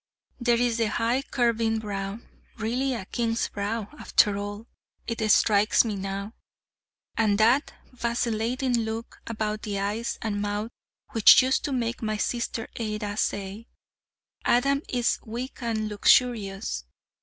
[0.39, 2.21] There is the high curving brow
[2.57, 4.65] really a King's brow, after all,
[5.05, 6.33] it strikes me now
[7.15, 10.71] and that vacillating look about the eyes and mouth
[11.11, 13.67] which used to make my sister Ada say:
[14.43, 16.83] 'Adam is weak and luxurious.'